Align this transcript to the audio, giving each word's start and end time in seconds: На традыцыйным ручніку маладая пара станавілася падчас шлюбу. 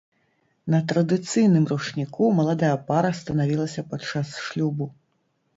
На 0.73 0.77
традыцыйным 0.91 1.67
ручніку 1.73 2.31
маладая 2.39 2.73
пара 2.89 3.13
станавілася 3.21 3.81
падчас 3.93 4.27
шлюбу. 4.47 4.93